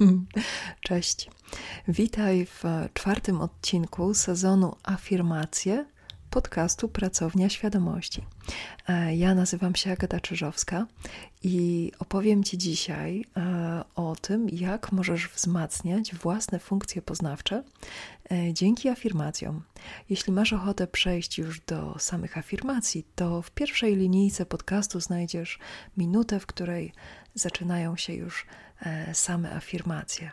[0.88, 1.30] Cześć.
[1.88, 2.64] Witaj w
[2.94, 5.84] czwartym odcinku sezonu Afirmacje
[6.30, 8.24] podcastu Pracownia Świadomości.
[8.88, 10.86] E, ja nazywam się Agata Czyżowska
[11.42, 17.62] i opowiem Ci dzisiaj e, o tym, jak możesz wzmacniać własne funkcje poznawcze
[18.32, 19.62] e, dzięki afirmacjom.
[20.10, 25.58] Jeśli masz ochotę przejść już do samych afirmacji, to w pierwszej linijce podcastu znajdziesz
[25.96, 26.92] minutę, w której
[27.34, 28.46] zaczynają się już
[29.12, 30.30] same afirmacje.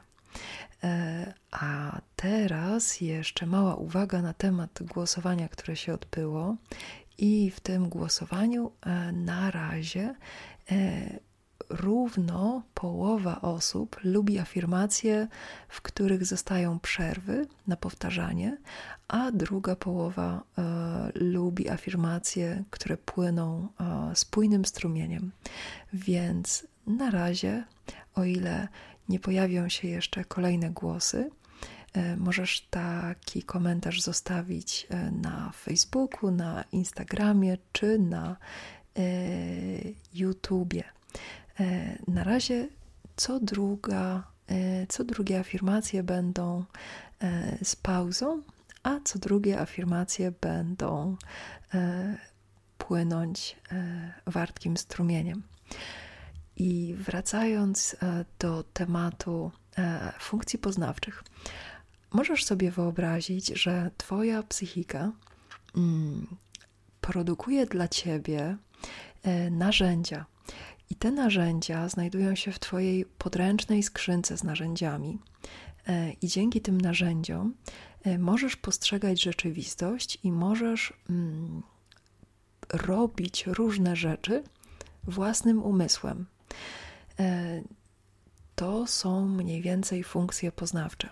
[1.51, 6.55] A teraz jeszcze mała uwaga na temat głosowania, które się odbyło.
[7.17, 10.15] I w tym głosowaniu e, na razie
[10.71, 11.19] e,
[11.69, 15.27] równo połowa osób lubi afirmacje,
[15.69, 18.57] w których zostają przerwy na powtarzanie,
[19.07, 20.63] a druga połowa e,
[21.15, 23.67] lubi afirmacje, które płyną
[24.13, 25.31] spójnym strumieniem.
[25.93, 27.63] Więc na razie,
[28.15, 28.67] o ile
[29.09, 31.29] nie pojawią się jeszcze kolejne głosy,
[31.97, 38.37] E, możesz taki komentarz zostawić e, na Facebooku, na Instagramie czy na
[38.97, 39.01] e,
[40.13, 40.83] YouTubie.
[42.07, 42.67] Na razie
[43.15, 44.23] co druga,
[44.89, 46.65] co drugie afirmacje będą
[47.63, 48.41] z pauzą,
[48.83, 51.15] a co drugie afirmacje będą
[52.77, 53.55] płynąć
[54.25, 55.43] wartkim strumieniem.
[56.57, 57.95] I wracając
[58.39, 59.51] do tematu
[60.19, 61.23] funkcji poznawczych,
[62.13, 65.11] możesz sobie wyobrazić, że Twoja psychika
[65.75, 66.27] mm,
[67.01, 68.57] produkuje dla Ciebie
[69.23, 70.25] e, narzędzia.
[70.89, 75.19] I te narzędzia znajdują się w Twojej podręcznej skrzynce z narzędziami.
[75.87, 77.53] E, I dzięki tym narzędziom
[78.03, 81.63] e, możesz postrzegać rzeczywistość i możesz mm,
[82.73, 84.43] robić różne rzeczy
[85.03, 86.25] własnym umysłem.
[88.55, 91.09] To są mniej więcej funkcje poznawcze.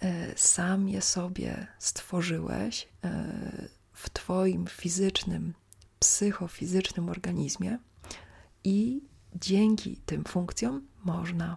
[0.00, 5.54] E, sam je sobie stworzyłeś e, w Twoim fizycznym,
[5.98, 7.78] psychofizycznym organizmie
[8.64, 9.00] i
[9.34, 11.56] dzięki tym funkcjom można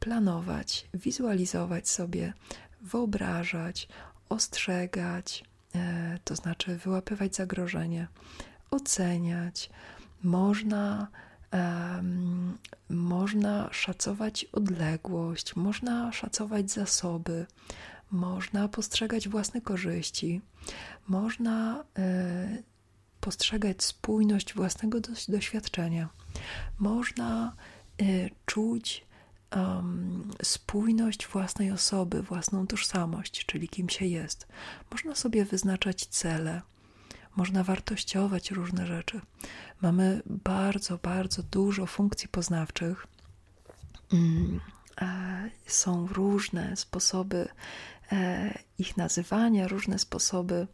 [0.00, 2.32] planować, wizualizować sobie,
[2.80, 3.88] wyobrażać,
[4.28, 5.44] ostrzegać,
[5.74, 8.08] e, to znaczy wyłapywać zagrożenie,
[8.70, 9.70] oceniać.
[10.22, 11.08] Można
[12.88, 17.46] można szacować odległość, można szacować zasoby,
[18.10, 20.40] można postrzegać własne korzyści,
[21.08, 22.62] można e,
[23.20, 24.98] postrzegać spójność własnego
[25.28, 26.08] doświadczenia,
[26.78, 27.56] można
[28.00, 28.04] e,
[28.46, 29.04] czuć
[30.42, 34.46] spójność własnej osoby, własną tożsamość, czyli kim się jest.
[34.90, 36.62] Można sobie wyznaczać cele,
[37.36, 39.20] można wartościować różne rzeczy.
[39.82, 43.06] Mamy bardzo, bardzo dużo funkcji poznawczych.
[44.12, 44.60] Mm,
[45.66, 47.48] są różne sposoby
[48.12, 50.66] e, ich nazywania, różne sposoby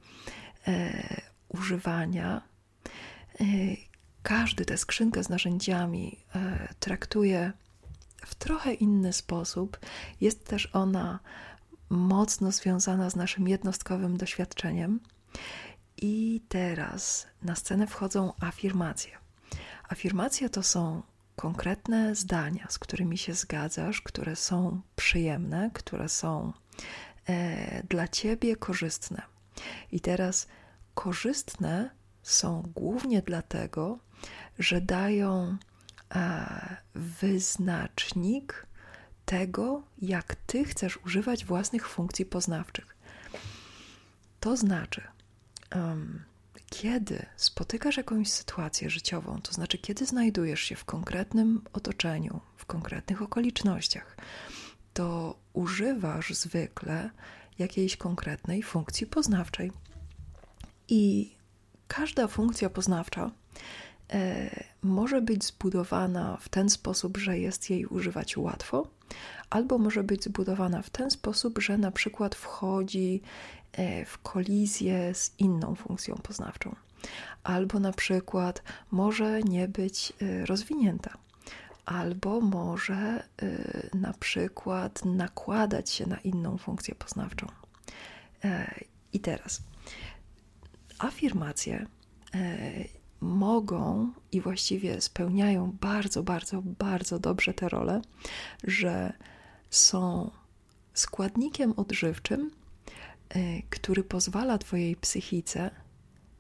[0.69, 2.43] e, używania.
[3.41, 3.45] E,
[4.23, 6.19] każdy tę skrzynkę z narzędziami
[6.81, 7.53] traktuje
[8.27, 9.79] w trochę inny sposób.
[10.21, 11.19] Jest też ona
[11.91, 15.01] mocno związana z naszym jednostkowym doświadczeniem.
[16.03, 19.19] I teraz na scenę wchodzą afirmacje.
[19.89, 21.03] Afirmacje to są
[21.37, 26.53] konkretne zdania, z którymi się zgadzasz, które są przyjemne, które są
[27.29, 29.23] e, dla ciebie korzystne.
[29.93, 30.47] I teraz
[30.95, 31.91] korzystne
[32.23, 33.99] są głównie dlatego,
[34.59, 35.57] że dają
[36.15, 38.67] e, wyznacznik
[39.25, 42.97] tego, jak ty chcesz używać własnych funkcji poznawczych.
[44.41, 45.03] To znaczy,
[45.75, 46.25] um,
[46.71, 53.23] kiedy spotykasz jakąś sytuację życiową, to znaczy kiedy znajdujesz się w konkretnym otoczeniu, w konkretnych
[53.23, 54.17] okolicznościach,
[54.95, 57.11] to używasz zwykle
[57.59, 59.73] jakiejś konkretnej funkcji poznawczej.
[60.89, 61.33] I
[61.89, 63.31] każda funkcja poznawcza
[64.11, 64.51] e,
[64.83, 68.91] może być zbudowana w ten sposób, że jest jej używać łatwo,
[69.51, 73.23] albo może być zbudowana w ten sposób, że na przykład wchodzi
[73.73, 76.77] E, w kolizję z inną funkcją poznawczą,
[77.45, 81.19] albo na przykład może nie być e, rozwinięta,
[81.85, 83.23] albo może e,
[83.95, 87.47] na przykład nakładać się na inną funkcję poznawczą.
[89.13, 89.63] I teraz.
[90.99, 91.87] Afirmacje
[93.21, 98.03] mogą i właściwie spełniają bardzo, bardzo, bardzo dobrze tę rolę,
[98.65, 99.13] że
[99.71, 100.31] są
[100.95, 102.51] składnikiem odżywczym
[103.37, 105.71] Y, który pozwala Twojej psychice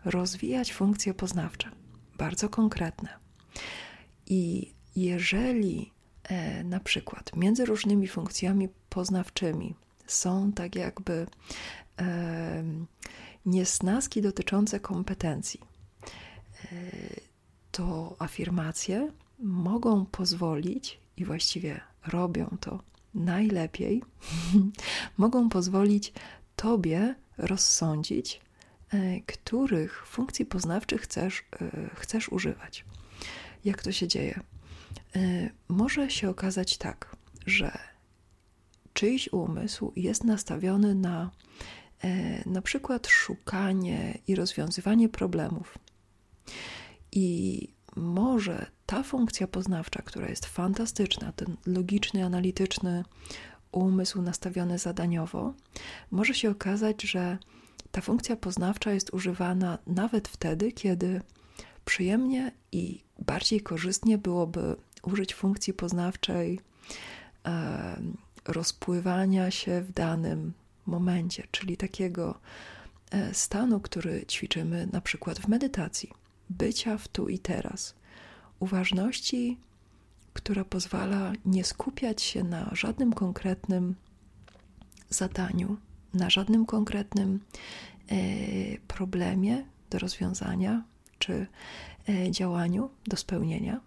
[0.05, 1.71] rozwijać funkcje poznawcze,
[2.19, 3.09] bardzo konkretne.
[4.27, 5.93] I jeżeli
[6.25, 9.75] e, na przykład między różnymi funkcjami poznawczymi
[10.07, 11.27] są tak jakby
[11.99, 12.65] e,
[13.47, 15.61] niesnaski dotyczące kompetencji,
[17.71, 22.83] to afirmacje mogą pozwolić i właściwie robią to
[23.15, 24.03] najlepiej,
[25.19, 26.13] mogą pozwolić
[26.57, 28.41] Tobie rozsądzić,
[28.91, 32.85] e, których funkcji poznawczych chcesz, e, chcesz używać.
[33.65, 34.41] Jak to się dzieje?
[35.69, 37.17] Może się okazać tak,
[37.47, 37.79] że
[38.93, 41.31] czyjś umysł jest nastawiony na
[42.47, 45.79] na przykład szukanie i rozwiązywanie problemów.
[47.21, 53.05] I może ta funkcja poznawcza, która jest fantastyczna, ten logiczny, analityczny
[53.73, 55.55] umysł nastawiony zadaniowo,
[56.11, 57.39] może się okazać, że
[57.91, 61.21] ta funkcja poznawcza jest używana nawet wtedy, kiedy
[61.85, 66.61] przyjemnie i bardziej korzystnie byłoby użyć funkcji poznawczej
[67.47, 68.01] e,
[68.45, 70.53] rozpływania się w danym
[70.87, 72.39] momencie, czyli takiego
[73.11, 76.11] e, stanu, który ćwiczymy na przykład w medytacji,
[76.51, 77.95] bycia w tu i teraz,
[78.61, 79.59] uważności
[80.39, 83.95] która pozwala nie skupiać się na żadnym konkretnym
[85.11, 85.77] zadaniu,
[86.15, 87.41] na żadnym konkretnym
[88.09, 88.17] e,
[88.79, 90.83] problemie do rozwiązania
[91.19, 91.47] czy
[92.09, 93.81] e, działaniu do spełnienia.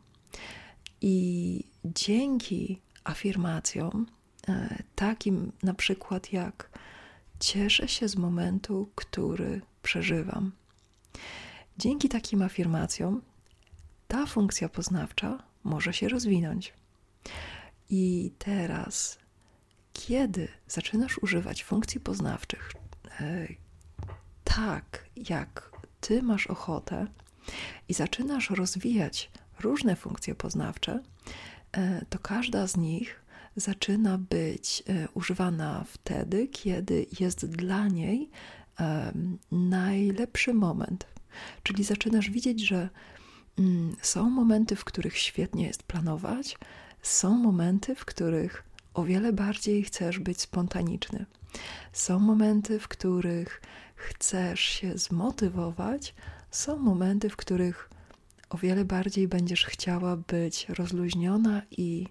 [1.01, 4.05] I dzięki afirmacjom,
[4.47, 6.79] e, takim na przykład jak
[7.39, 10.51] cieszę się z momentu, który przeżywam.
[11.81, 13.21] Dzięki takim afirmacjom
[14.07, 16.73] ta funkcja poznawcza może się rozwinąć.
[17.89, 19.17] I teraz,
[19.93, 22.73] kiedy zaczynasz używać funkcji poznawczych
[23.19, 23.47] e,
[24.43, 27.07] tak, jak ty masz ochotę,
[27.89, 30.99] i zaczynasz rozwijać różne funkcje poznawcze,
[31.71, 33.25] e, to każda z nich
[33.55, 38.29] zaczyna być e, używana wtedy, kiedy jest dla niej
[39.51, 41.20] najlepszy moment.
[41.63, 42.89] Czyli zaczynasz widzieć, że
[43.59, 46.57] Mm, są momenty, w których świetnie jest planować,
[47.01, 48.63] są momenty, w których
[48.93, 51.25] o wiele bardziej chcesz być spontaniczny.
[51.93, 53.61] Są momenty, w których
[53.95, 56.15] chcesz się zmotywować,
[56.51, 57.89] są momenty, w których
[58.49, 62.07] o wiele bardziej będziesz chciała być rozluźniona i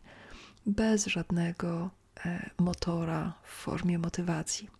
[0.66, 1.90] bez żadnego
[2.26, 4.70] e, motora w formie motywacji.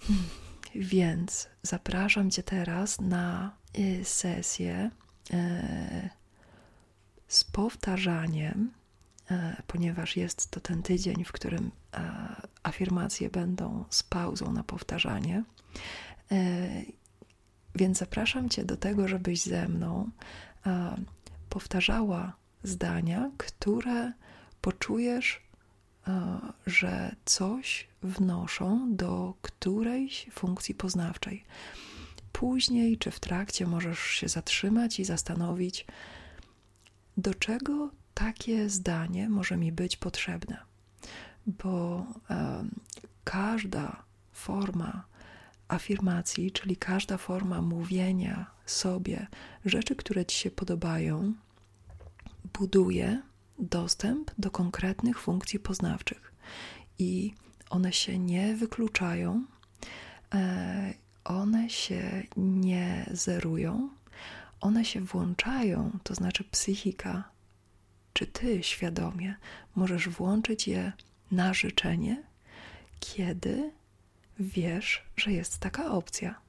[0.00, 0.24] Hmm,
[0.74, 4.90] więc zapraszam Cię teraz na y, sesję
[5.30, 6.10] E,
[7.28, 8.70] z powtarzaniem,
[9.30, 11.70] e, ponieważ jest to ten tydzień, w którym
[12.62, 15.44] afirmacje będą z pauzą na powtarzanie.
[17.74, 20.10] Więc zapraszam Cię do tego, żebyś ze mną
[21.48, 24.12] powtarzała zdania, które
[24.60, 25.42] poczujesz,
[26.66, 31.44] że coś wnoszą do którejś funkcji poznawczej
[32.32, 35.86] później czy w trakcie możesz się zatrzymać i zastanowić,
[37.16, 40.58] do czego takie zdanie może mi być potrzebne.
[41.46, 42.64] Bo e,
[43.24, 44.02] każda
[44.32, 45.04] forma
[45.68, 49.26] afirmacji, czyli każda forma mówienia sobie
[49.64, 51.34] rzeczy, które ci się podobają,
[52.58, 53.22] buduje
[53.62, 56.32] dostęp do konkretnych funkcji poznawczych
[56.98, 57.34] i
[57.70, 59.44] one się nie wykluczają.
[60.34, 63.88] E, one się nie zerują,
[64.60, 67.24] one się włączają, to znaczy psychika,
[68.12, 69.34] czy ty świadomie
[69.74, 70.92] możesz włączyć je
[71.30, 72.22] na życzenie,
[73.00, 73.72] kiedy
[74.38, 76.40] wiesz, że jest taka opcja.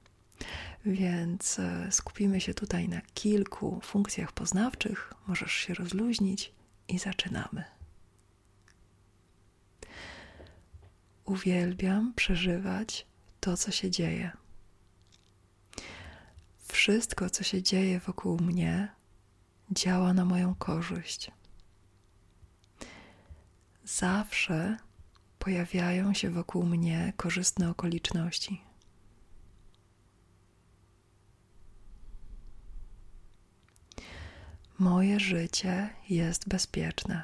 [0.86, 6.54] Więc e, skupimy się tutaj na kilku funkcjach poznawczych, możesz się rozluźnić
[6.94, 7.64] i zaczynamy.
[11.26, 13.06] Uwielbiam przeżywać
[13.40, 14.32] to, co się dzieje.
[16.68, 18.88] Wszystko, co się dzieje wokół mnie,
[19.72, 21.32] działa na moją korzyść.
[23.86, 24.78] Zawsze
[25.40, 28.62] pojawiają się wokół mnie korzystne okoliczności.
[34.84, 37.24] Moje życie jest bezpieczne.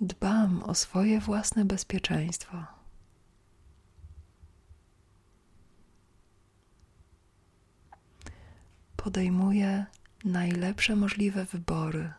[0.00, 2.78] Dbam o swoje własne bezpieczeństwo.
[9.08, 9.86] podejmuję
[10.24, 12.12] najlepsze możliwe wybory.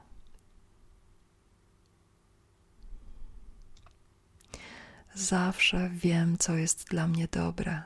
[5.15, 7.83] Zawsze wiem, co jest dla mnie dobre.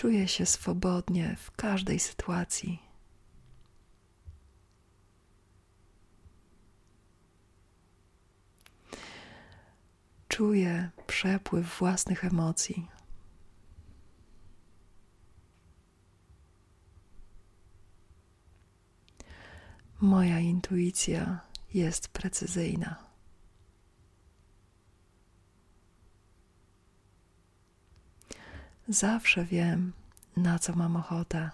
[0.00, 2.82] Czuję się swobodnie w każdej sytuacji.
[10.28, 12.88] Czuję przepływ własnych emocji.
[20.00, 21.40] Moja intuicja
[21.74, 23.09] jest precyzyjna.
[28.90, 29.92] Zawsze wiem,
[30.36, 31.50] na co mam ochotę.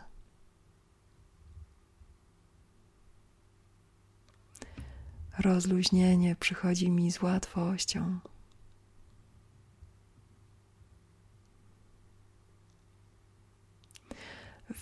[5.38, 8.18] Rozluźnienie przychodzi mi z łatwością.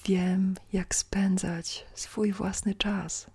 [0.04, 3.30] Wiem, jak spędzać swój własny czas.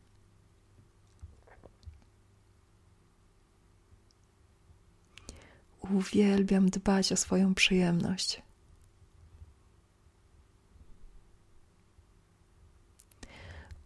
[5.81, 8.48] Uwielbiam dbać o swoją przyjemność.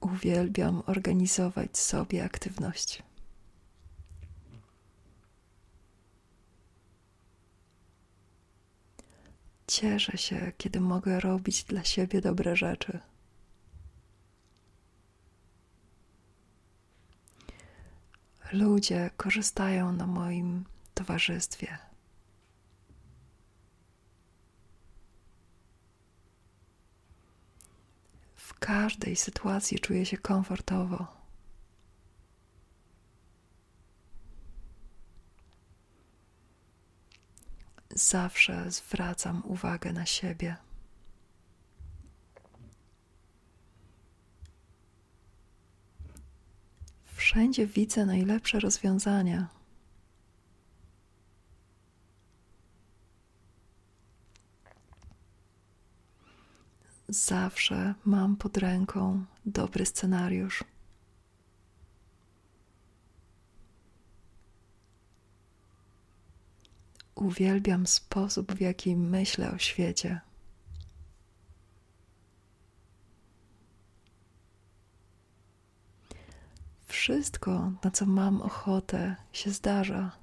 [0.03, 3.03] Uwielbiam organizować sobie aktywność.
[9.67, 12.99] Cieszę się, kiedy mogę robić dla siebie dobre rzeczy.
[18.51, 21.77] Ludzie korzystają na moim towarzystwie.
[28.35, 31.23] W każdej sytuacji czuję się komfortowo.
[37.95, 40.55] zawsze zwracam uwagę na siebie.
[47.15, 49.47] Wszędzie widzę najlepsze rozwiązania.
[57.13, 60.63] Zawsze mam pod ręką dobry scenariusz.
[67.15, 70.21] Uwielbiam sposób, w jaki myślę o świecie.
[76.87, 80.22] Wszystko, na co mam ochotę, się zdarza.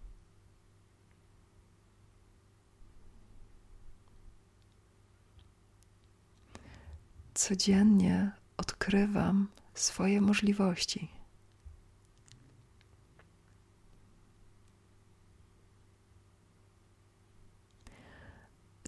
[7.40, 11.09] Codziennie odkrywam swoje możliwości.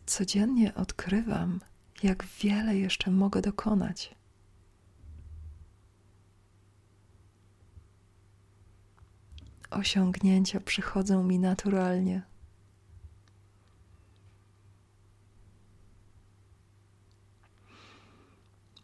[0.06, 1.60] codziennie odkrywam,
[2.02, 4.14] jak wiele jeszcze mogę dokonać.
[9.70, 12.31] Osiągnięcia przychodzą mi naturalnie.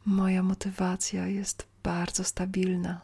[0.08, 3.00] Moja motywacja jest bardzo stabilna.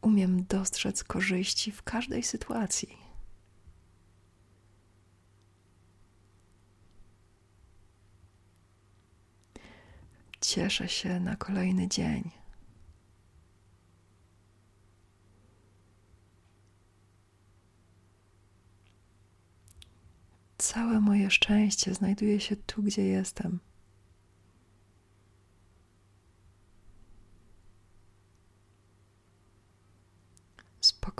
[0.00, 2.98] umiem dostrzec korzyści w każdej sytuacji.
[10.40, 12.30] Cieszę się na kolejny dzień.
[21.30, 23.60] Szczęście znajduje się tu, gdzie jestem.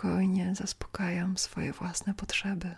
[0.00, 2.74] spokojnie zaspokajam swoje własne potrzeby.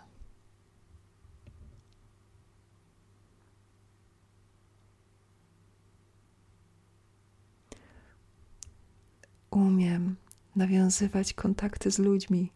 [9.51, 10.15] Umiem
[10.55, 12.51] nawiązywać kontakty z ludźmi.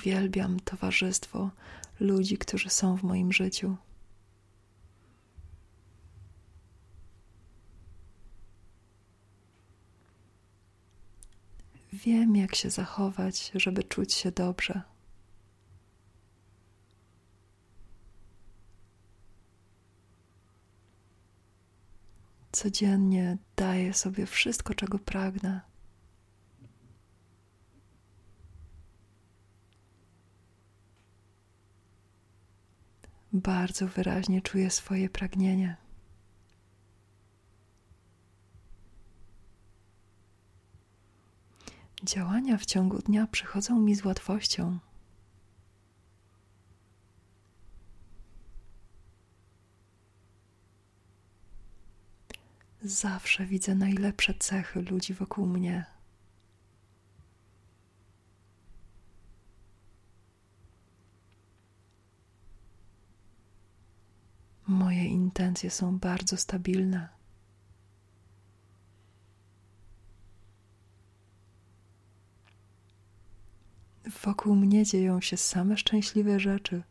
[0.00, 1.50] Uwielbiam towarzystwo
[2.00, 3.76] ludzi, którzy są w moim życiu.
[11.92, 14.82] Wiem, jak się zachować, żeby czuć się dobrze.
[22.52, 25.69] Codziennie daję sobie wszystko, czego pragnę.
[33.32, 35.76] Bardzo wyraźnie czuję swoje pragnienie.
[42.04, 44.78] Działania w ciągu dnia przychodzą mi z łatwością.
[52.82, 55.84] zawsze widzę najlepsze cechy ludzi wokół mnie.
[64.80, 67.08] Moje intencje są bardzo stabilne.
[74.24, 76.82] Wokół mnie dzieją się same szczęśliwe rzeczy.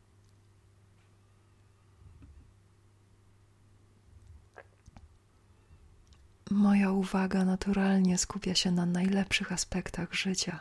[6.52, 10.60] Moja uwaga naturalnie skupia się na najlepszych aspektach życia.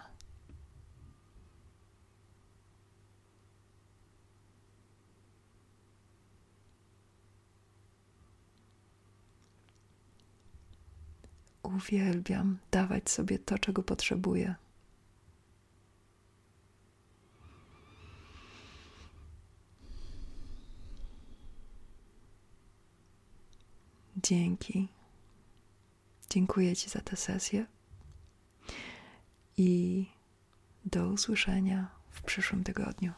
[11.78, 14.54] Uwielbiam dawać sobie to, czego potrzebuję.
[24.16, 24.88] Dzięki.
[26.30, 27.66] Dziękuję Ci za tę sesję
[29.56, 30.06] i
[30.84, 33.12] do usłyszenia w przyszłym tygodniu.